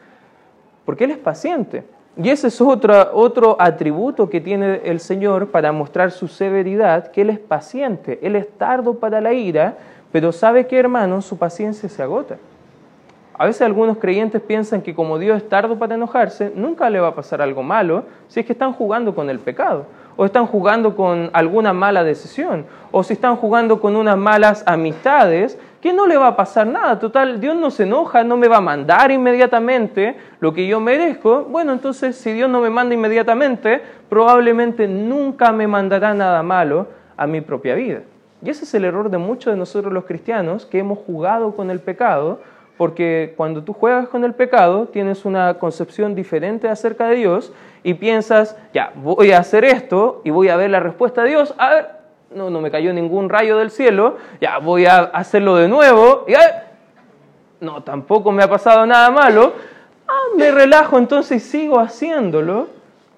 [0.87, 1.85] Porque Él es paciente.
[2.17, 7.21] Y ese es otro, otro atributo que tiene el Señor para mostrar su severidad, que
[7.21, 8.19] Él es paciente.
[8.23, 9.77] Él es tardo para la ira,
[10.11, 12.37] pero sabe que, hermanos, su paciencia se agota.
[13.37, 17.09] A veces algunos creyentes piensan que como Dios es tardo para enojarse, nunca le va
[17.09, 20.95] a pasar algo malo si es que están jugando con el pecado, o están jugando
[20.95, 26.17] con alguna mala decisión, o si están jugando con unas malas amistades, que no le
[26.17, 26.99] va a pasar nada.
[26.99, 31.45] Total, Dios no se enoja, no me va a mandar inmediatamente lo que yo merezco.
[31.45, 36.87] Bueno, entonces si Dios no me manda inmediatamente, probablemente nunca me mandará nada malo
[37.19, 38.01] a mi propia vida.
[38.43, 41.71] Y ese es el error de muchos de nosotros los cristianos, que hemos jugado con
[41.71, 42.41] el pecado
[42.79, 47.93] porque cuando tú juegas con el pecado tienes una concepción diferente acerca de Dios y
[47.93, 51.69] piensas, ya, voy a hacer esto y voy a ver la respuesta de Dios, a
[51.69, 52.04] ver,
[52.35, 56.27] no, no me cayó ningún rayo del cielo, ya voy a hacerlo de nuevo
[57.61, 59.55] no, tampoco me ha pasado nada malo,
[60.07, 62.69] ah, me relajo entonces y sigo haciéndolo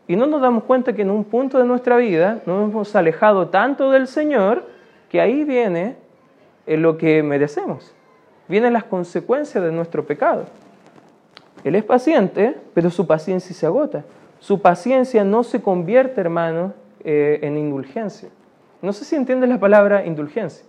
[0.07, 3.49] y no nos damos cuenta que en un punto de nuestra vida nos hemos alejado
[3.49, 4.65] tanto del Señor
[5.09, 5.97] que ahí viene
[6.67, 7.97] lo que merecemos
[8.49, 10.45] vienen las consecuencias de nuestro pecado.
[11.65, 14.05] Él es paciente, pero su paciencia se agota.
[14.39, 18.29] Su paciencia no se convierte, hermano, eh, en indulgencia.
[18.83, 20.67] No sé si entiendes la palabra indulgencia,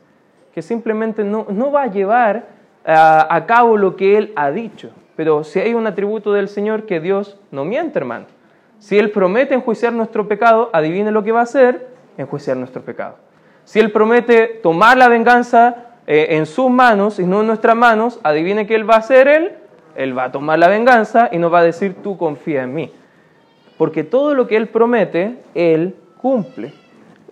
[0.54, 2.48] que simplemente no, no va a llevar
[2.86, 4.92] a, a, cabo lo que Él ha dicho.
[5.16, 8.26] Pero si hay un atributo del Señor que Dios no miente, hermano.
[8.80, 13.16] Si Él promete enjuiciar nuestro pecado, adivine lo que va a hacer, enjuiciar nuestro pecado.
[13.64, 18.20] Si Él promete tomar la venganza eh, en sus manos y no en nuestras manos,
[18.24, 19.52] adivine qué Él va a hacer Él.
[19.96, 22.94] Él va a tomar la venganza y nos va a decir, tú confía en mí.
[23.78, 26.72] Porque todo lo que Él promete, Él cumple.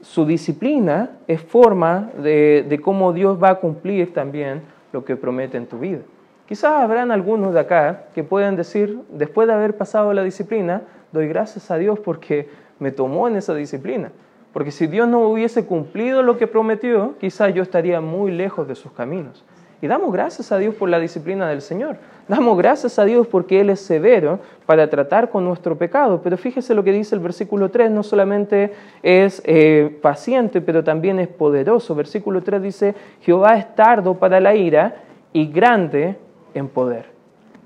[0.06, 4.62] Su disciplina es forma de, cómo Dios va a cumplir también
[4.94, 6.02] lo que promete en tu vida.
[6.48, 11.28] Quizás habrán algunos de acá que pueden decir, después de haber pasado la disciplina, doy
[11.28, 14.12] gracias a Dios porque me tomó en esa disciplina.
[14.54, 18.76] Porque si Dios no hubiese cumplido lo que prometió, quizás yo estaría muy lejos de
[18.76, 19.44] sus caminos.
[19.82, 21.98] Y damos gracias a Dios por la disciplina del Señor.
[22.28, 26.22] Damos gracias a Dios porque Él es severo para tratar con nuestro pecado.
[26.24, 31.20] Pero fíjese lo que dice el versículo 3, no solamente es eh, paciente, pero también
[31.20, 31.94] es poderoso.
[31.94, 34.96] Versículo 3 dice, Jehová es tardo para la ira
[35.34, 36.16] y grande
[36.54, 37.06] en poder.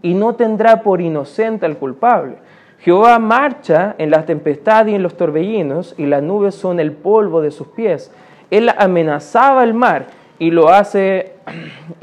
[0.02, 2.36] Y no tendrá por inocente al culpable.
[2.80, 7.42] Jehová marcha en la tempestad y en los torbellinos, y las nubes son el polvo
[7.42, 8.12] de sus pies.
[8.52, 10.08] Él amenazaba el mar
[10.40, 11.34] y lo hace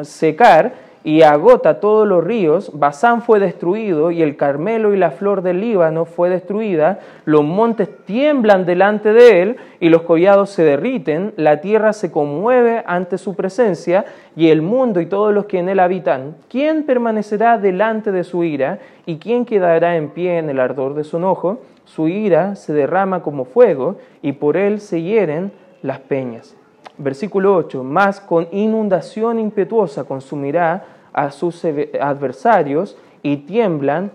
[0.02, 2.72] secar y agota todos los ríos.
[2.74, 6.98] Basán fue destruido y el Carmelo y la flor del Líbano fue destruida.
[7.24, 11.32] Los montes tiemblan delante de él y los collados se derriten.
[11.37, 14.04] La tierra se conmueve ante su presencia
[14.35, 16.38] y el mundo y todos los que en él habitan.
[16.48, 21.04] ¿Quién permanecerá delante de su ira y quién quedará en pie en el ardor de
[21.04, 21.61] su enojo?
[21.85, 26.56] Su ira se derrama como fuego y por él se hieren las peñas.
[26.98, 31.64] Versículo 8, más con inundación impetuosa consumirá a sus
[32.00, 34.12] adversarios y tiemblan,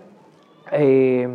[0.72, 1.28] eh,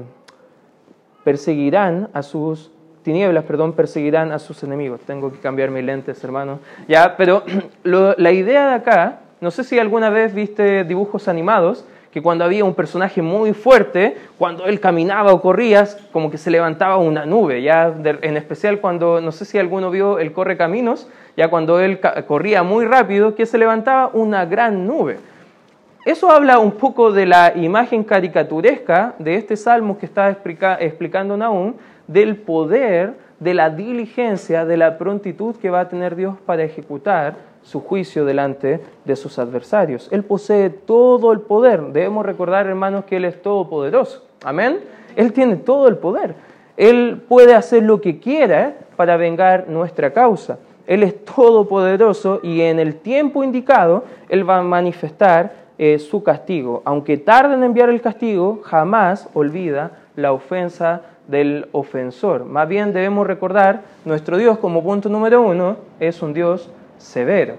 [1.24, 2.72] perseguirán a sus
[3.04, 5.02] tinieblas, perdón, perseguirán a sus enemigos.
[5.02, 6.60] Tengo que cambiar mis lentes, hermano.
[6.88, 7.44] Ya, pero
[7.84, 12.66] la idea de acá, no sé si alguna vez viste dibujos animados, que cuando había
[12.66, 17.62] un personaje muy fuerte, cuando él caminaba o corría, como que se levantaba una nube,
[17.62, 21.08] ya en especial cuando, no sé si alguno vio el corre caminos,
[21.38, 25.20] ya cuando él corría muy rápido, que se levantaba una gran nube.
[26.04, 30.30] Eso habla un poco de la imagen caricaturesca de este salmo que está
[30.80, 31.76] explicando Nahum,
[32.08, 37.36] del poder, de la diligencia, de la prontitud que va a tener Dios para ejecutar
[37.62, 40.08] su juicio delante de sus adversarios.
[40.12, 41.82] Él posee todo el poder.
[41.92, 44.26] Debemos recordar, hermanos, que Él es todopoderoso.
[44.44, 44.80] Amén.
[45.16, 46.36] Él tiene todo el poder.
[46.78, 50.58] Él puede hacer lo que quiera para vengar nuestra causa.
[50.88, 55.68] Él es todopoderoso y en el tiempo indicado Él va a manifestar
[56.00, 56.82] su castigo.
[56.86, 62.46] Aunque tarde en enviar el castigo, jamás olvida la ofensa del ofensor.
[62.46, 67.56] Más bien debemos recordar, nuestro Dios como punto número uno es un Dios severo.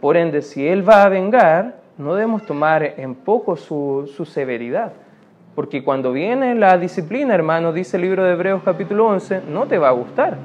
[0.00, 4.92] Por ende, si Él va a vengar, no debemos tomar en poco su, su severidad.
[5.54, 9.78] Porque cuando viene la disciplina, hermano, dice el libro de Hebreos capítulo 11, no te
[9.78, 10.36] va a gustar.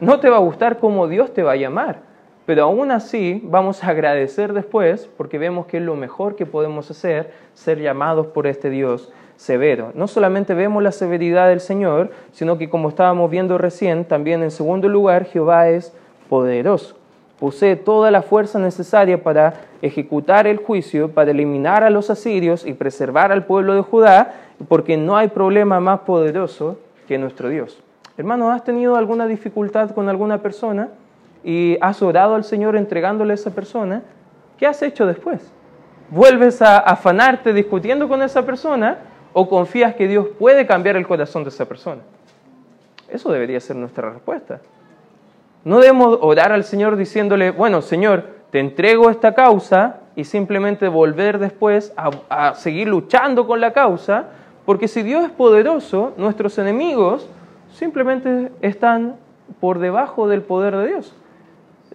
[0.00, 2.00] No te va a gustar cómo Dios te va a llamar.
[2.46, 6.90] Pero aún así vamos a agradecer después porque vemos que es lo mejor que podemos
[6.90, 9.90] hacer, ser llamados por este Dios severo.
[9.94, 14.50] No solamente vemos la severidad del Señor, sino que como estábamos viendo recién, también en
[14.50, 15.92] segundo lugar, Jehová es
[16.28, 16.96] poderoso.
[17.38, 22.72] Posee toda la fuerza necesaria para ejecutar el juicio, para eliminar a los asirios y
[22.72, 24.34] preservar al pueblo de Judá,
[24.68, 27.82] porque no hay problema más poderoso que nuestro Dios.
[28.18, 30.88] Hermano, ¿has tenido alguna dificultad con alguna persona
[31.44, 34.02] y has orado al Señor entregándole a esa persona?
[34.58, 35.52] ¿Qué has hecho después?
[36.10, 38.98] ¿Vuelves a afanarte discutiendo con esa persona
[39.32, 42.02] o confías que Dios puede cambiar el corazón de esa persona?
[43.08, 44.62] Eso debería ser nuestra respuesta.
[45.62, 51.38] No debemos orar al Señor diciéndole, bueno, Señor, te entrego esta causa y simplemente volver
[51.38, 54.24] después a, a, seguir luchando con la causa,
[54.66, 57.28] porque si Dios es poderoso, nuestros enemigos
[57.78, 59.14] simplemente están
[59.60, 61.14] por debajo del poder de Dios.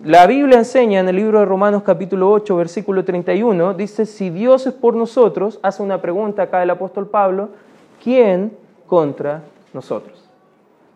[0.01, 4.65] La Biblia enseña en el libro de Romanos capítulo 8, versículo 31, dice, si Dios
[4.65, 7.49] es por nosotros, hace una pregunta acá el apóstol Pablo,
[8.01, 8.53] ¿quién
[8.87, 9.41] contra
[9.73, 10.23] nosotros?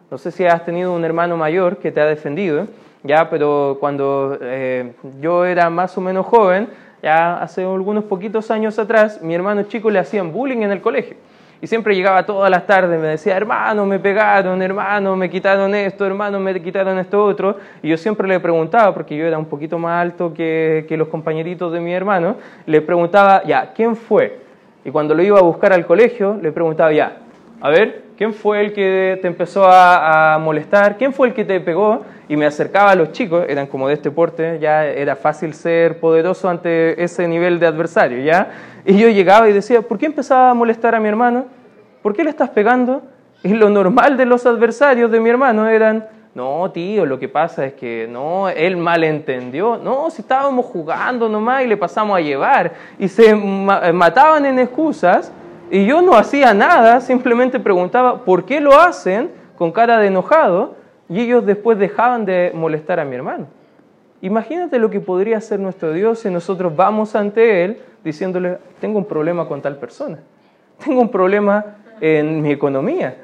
[0.09, 2.67] No sé si has tenido un hermano mayor que te ha defendido,
[3.03, 6.69] ya, pero cuando eh, yo era más o menos joven,
[7.03, 11.17] ya hace algunos poquitos años atrás, mi hermano chico le hacían bullying en el colegio.
[11.61, 16.05] Y siempre llegaba todas las tardes, me decía, hermano, me pegaron, hermano, me quitaron esto,
[16.05, 17.57] hermano, me quitaron esto otro.
[17.81, 21.07] Y yo siempre le preguntaba, porque yo era un poquito más alto que, que los
[21.07, 24.39] compañeritos de mi hermano, le preguntaba, ya, ¿quién fue?
[24.85, 27.17] Y cuando lo iba a buscar al colegio, le preguntaba, ya,
[27.59, 30.97] a ver, ¿quién fue el que te empezó a, molestar?
[30.97, 32.03] ¿Quién fue el que te pegó?
[32.27, 35.99] Y me acercaba a los chicos, eran como de este porte, ya era fácil ser
[35.99, 38.51] poderoso ante ese nivel de adversario, ¿ya?
[38.85, 41.45] Y yo llegaba y decía, ¿por qué empezaba a molestar a mi hermano?
[42.01, 43.03] ¿Por qué le estás pegando?
[43.43, 47.65] Y lo normal de los adversarios de mi hermano eran, no, tío, lo que pasa
[47.65, 49.77] es que no, él malentendió.
[49.77, 52.73] No, si estábamos jugando nomás y le pasamos a llevar.
[52.99, 55.31] Y se mataban en excusas
[55.69, 60.75] y yo no hacía nada, simplemente preguntaba por qué lo hacen con cara de enojado
[61.09, 63.47] y ellos después dejaban de molestar a mi hermano.
[64.21, 69.05] Imagínate lo que podría hacer nuestro Dios si nosotros vamos ante Él diciéndole, tengo un
[69.05, 70.19] problema con tal persona,
[70.83, 73.17] tengo un problema en mi economía,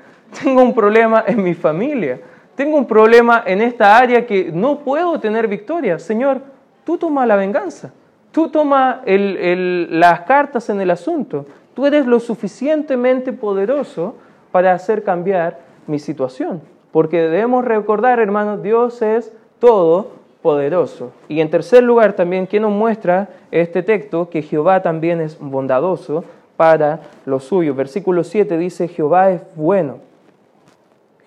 [0.44, 2.20] tengo un problema en mi familia,
[2.56, 5.98] tengo un problema en esta área que no puedo tener victoria.
[5.98, 6.42] Señor,
[6.84, 7.92] tú toma la venganza,
[8.32, 14.16] tú toma el, el, las cartas en el asunto, tú eres lo suficientemente poderoso
[14.52, 16.62] para hacer cambiar mi situación.
[16.92, 21.12] Porque debemos recordar, hermanos, Dios es todo poderoso.
[21.28, 24.30] Y en tercer lugar también, ¿qué nos muestra este texto?
[24.30, 26.24] Que Jehová también es bondadoso
[26.58, 27.76] para los suyos.
[27.76, 29.98] Versículo 7 dice, Jehová es bueno.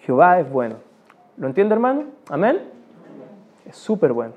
[0.01, 0.77] Jehová es bueno.
[1.37, 2.05] ¿Lo entiende, hermano?
[2.29, 2.61] Amén.
[3.67, 4.35] Es súper bueno.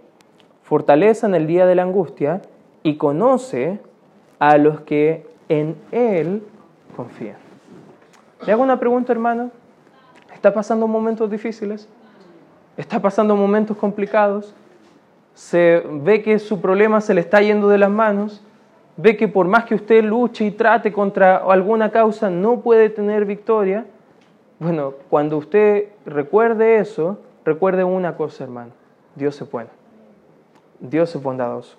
[0.63, 2.41] Fortaleza en el día de la angustia
[2.81, 3.79] y conoce
[4.39, 6.43] a los que en Él
[6.95, 7.37] confían.
[8.45, 9.51] Le hago una pregunta, hermano.
[10.33, 11.89] ¿Está pasando momentos difíciles?
[12.77, 14.55] ¿Está pasando momentos complicados?
[15.39, 18.43] se ve que su problema se le está yendo de las manos,
[18.97, 23.23] ve que por más que usted luche y trate contra alguna causa, no puede tener
[23.23, 23.85] victoria.
[24.59, 28.71] Bueno, cuando usted recuerde eso, recuerde una cosa, hermano,
[29.15, 29.69] Dios es bueno,
[30.81, 31.77] Dios es bondadoso.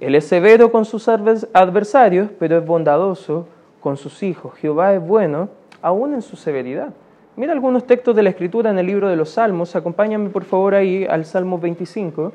[0.00, 3.46] Él es severo con sus adversarios, pero es bondadoso
[3.80, 4.54] con sus hijos.
[4.54, 5.48] Jehová es bueno
[5.82, 6.90] aún en su severidad.
[7.36, 9.76] Mira algunos textos de la Escritura en el libro de los Salmos.
[9.76, 12.32] Acompáñame por favor ahí al Salmo 25.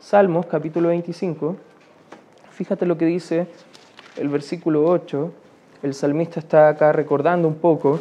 [0.00, 1.56] Salmos capítulo 25,
[2.52, 3.46] fíjate lo que dice
[4.16, 5.30] el versículo 8,
[5.82, 8.00] el salmista está acá recordando un poco,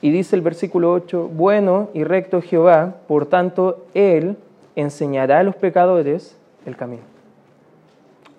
[0.00, 4.38] y dice el versículo 8, bueno y recto Jehová, por tanto Él
[4.74, 7.15] enseñará a los pecadores el camino.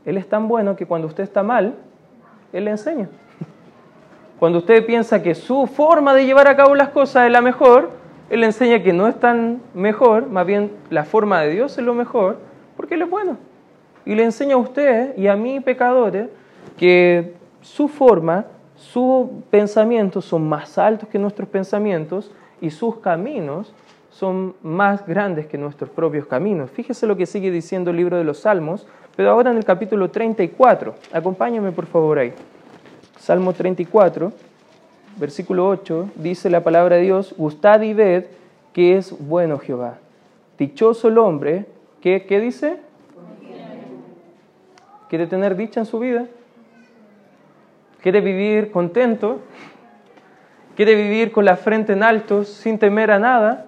[0.08, 1.76] Él es tan bueno que cuando usted está mal,
[2.54, 3.10] Él le enseña.
[4.40, 7.90] Cuando usted piensa que su forma de llevar a cabo las cosas es la mejor,
[8.30, 11.84] Él le enseña que no es tan mejor, más bien la forma de Dios es
[11.84, 12.38] lo mejor,
[12.78, 13.36] porque Él es bueno.
[14.06, 16.30] Y le enseña a usted y a mí, pecadores,
[16.78, 18.46] que su forma,
[18.78, 23.74] sus pensamientos son más altos que nuestros pensamientos y sus caminos
[24.10, 26.72] son más grandes que nuestros propios caminos.
[26.72, 28.88] Fíjese lo que sigue diciendo el libro de los Salmos,
[29.18, 30.96] pero ahora en el capítulo 34.
[31.12, 32.32] Acompáñame por favor ahí.
[33.20, 34.32] Salmo 34,
[35.18, 38.26] versículo 8, dice la palabra de Dios, gustad y ved
[38.72, 39.98] que es bueno Jehová.
[40.58, 41.66] Dichoso el hombre
[42.02, 42.78] ¿Qué, dice?
[45.10, 46.26] ¿Quiere tener dicha en su vida?
[48.02, 49.42] ¿Quiere vivir contento?
[50.76, 53.66] ¿Quiere vivir con la frente en alto, sin temer a nada?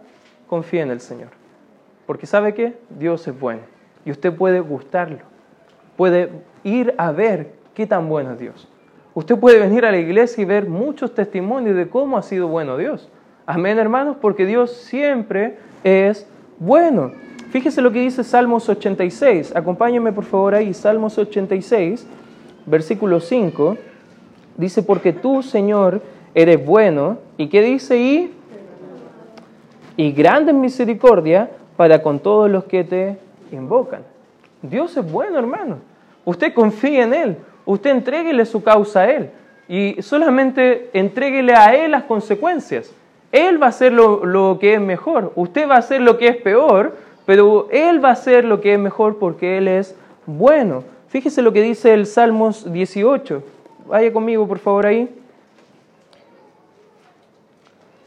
[0.48, 1.30] Confía en el Señor.
[2.06, 2.78] Porque ¿sabe qué?
[2.90, 3.62] Dios es bueno.
[4.06, 5.20] Y usted puede gustarlo.
[6.00, 6.30] Puede
[6.64, 8.70] ir a ver qué tan bueno es Dios.
[9.14, 12.78] Usted puede venir a la iglesia y ver muchos testimonios de cómo ha sido bueno
[12.78, 13.10] Dios.
[13.46, 16.26] Amén, hermanos, porque Dios siempre es
[16.58, 17.12] bueno.
[17.50, 19.54] Fíjese lo que dice Salmos 86.
[19.54, 20.74] Acompáñenme por favor ahí.
[20.74, 22.08] Salmos 86,
[22.66, 23.76] versículo 5.
[24.56, 26.02] Dice, porque tú, Señor,
[26.34, 27.18] eres bueno.
[27.36, 28.34] ¿Y qué dice ahí?
[29.98, 33.18] Y grande misericordia para con todos los que te
[33.52, 34.04] invocan.
[34.62, 35.89] Dios es bueno, hermano.
[36.26, 37.38] Usted confía en Él.
[37.66, 39.32] Usted entréguele su causa a Él.
[39.68, 42.92] Y solamente entréguele a Él las consecuencias.
[43.32, 45.32] Él va a hacer lo, lo, que es mejor.
[45.36, 48.74] Usted va a hacer lo que es peor, pero Él va a hacer lo que
[48.74, 49.96] es mejor porque Él es
[50.26, 50.84] bueno.
[51.10, 53.44] Fíjese lo que dice el Salmos 18.
[53.88, 55.10] Vaya conmigo, por favor, ahí.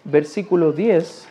[0.04, 1.28] Versículo 10.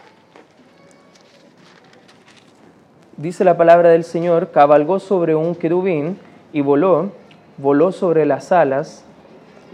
[3.18, 6.18] Dice la palabra del Señor, cabalgó sobre un querubín
[6.54, 7.12] y voló,
[7.58, 9.04] voló sobre las alas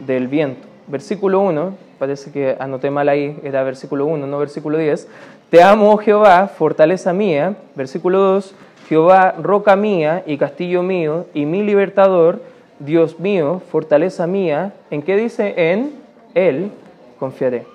[0.06, 0.68] del viento.
[0.88, 5.08] Versículo 1, parece que anoté mal ahí, era versículo 1, no versículo 10.
[5.50, 7.56] Te amo, oh Jehová, fortaleza mía.
[7.76, 8.56] Versículo 2,
[8.88, 12.42] Jehová, roca mía y castillo mío y mi libertador,
[12.80, 14.74] Dios mío, fortaleza mía.
[14.92, 15.54] ¿En qué dice?
[15.72, 15.94] En
[16.36, 16.72] Él
[17.20, 17.66] confiaré.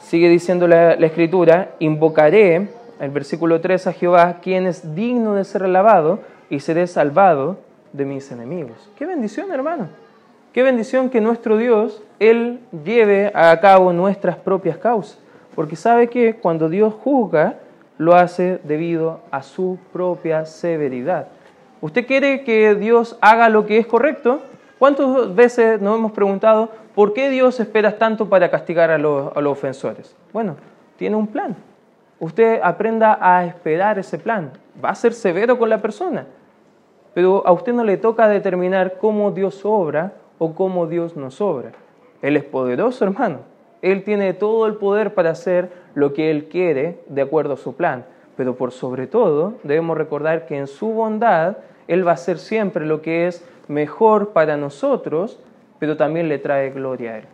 [0.00, 2.68] Sigue diciendo la, la escritura, invocaré,
[3.00, 7.58] el versículo 3, a Jehová, quien es digno de ser alabado y seré salvado
[7.92, 8.90] de mis enemigos.
[8.96, 9.88] Qué bendición, hermano.
[10.52, 15.18] Qué bendición que nuestro Dios, Él lleve a cabo nuestras propias causas.
[15.54, 17.56] Porque sabe que cuando Dios juzga,
[17.98, 21.28] lo hace debido a su propia severidad.
[21.80, 24.40] ¿Usted quiere que Dios haga lo que es correcto?
[24.78, 29.40] ¿Cuántas veces nos hemos preguntado por qué Dios espera tanto para castigar a los, a
[29.40, 30.14] los ofensores?
[30.32, 30.56] Bueno,
[30.96, 31.56] tiene un plan.
[32.18, 34.52] Usted aprenda a esperar ese plan.
[34.84, 36.26] Va a ser severo con la persona,
[37.14, 41.72] pero a usted no le toca determinar cómo Dios obra o cómo Dios nos obra.
[42.22, 43.38] Él es poderoso, hermano.
[43.82, 47.74] Él tiene todo el poder para hacer lo que Él quiere de acuerdo a su
[47.74, 48.04] plan.
[48.36, 51.58] Pero por sobre todo debemos recordar que en su bondad
[51.88, 55.38] Él va a hacer siempre lo que es mejor para nosotros,
[55.78, 57.24] pero también le trae gloria a Él.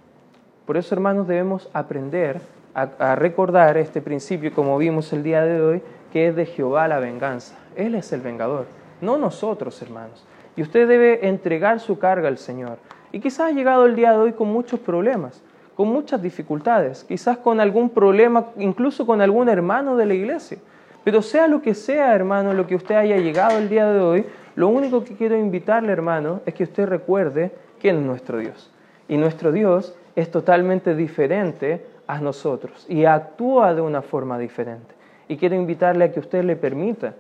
[0.66, 2.40] Por eso, hermanos, debemos aprender
[2.74, 5.82] a, a recordar este principio, como vimos el día de hoy,
[6.12, 7.56] que es de Jehová la venganza.
[7.74, 8.66] Él es el vengador,
[9.00, 10.24] no nosotros, hermanos.
[10.54, 12.76] Y usted debe entregar su carga al Señor.
[13.10, 15.42] Y quizás ha llegado el día de hoy con muchos problemas,
[15.74, 20.58] con muchas dificultades, quizás con algún problema, incluso con algún hermano de la iglesia.
[21.02, 24.26] Pero sea lo que sea, hermano, lo que usted haya llegado el día de hoy,
[24.54, 28.70] lo único que quiero invitarle, hermano, es que usted recuerde quién es nuestro Dios.
[29.08, 35.01] Y nuestro Dios es totalmente diferente a nosotros y actúa de una forma diferente.
[35.32, 37.14] Y quiero invitarle a que usted le permita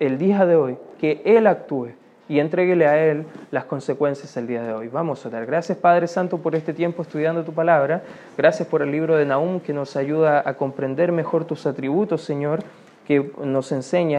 [0.00, 1.88] el día de hoy que Él actúe
[2.26, 4.88] y entreguele a Él las consecuencias el día de hoy.
[4.88, 5.44] Vamos a orar.
[5.44, 8.02] Gracias Padre Santo por este tiempo estudiando tu palabra.
[8.38, 12.60] Gracias por el libro de Nahum que nos ayuda a comprender mejor tus atributos, Señor,
[13.06, 14.16] que nos enseña